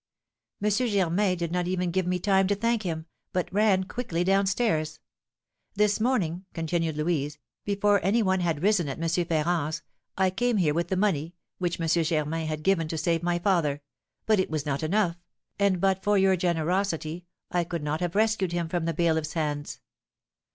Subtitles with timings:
[0.63, 0.71] "M.
[0.71, 4.99] Germain did not even give me time to thank him, but ran quickly down stairs.
[5.75, 9.25] This morning," continued Louise, "before any one had risen at M.
[9.27, 9.83] Ferrand's,
[10.17, 11.87] I came here with the money which M.
[11.87, 13.83] Germain had given me to save my father;
[14.25, 15.17] but it was not enough,
[15.59, 19.81] and but for your generosity, I could not have rescued him from the bailiff's hands.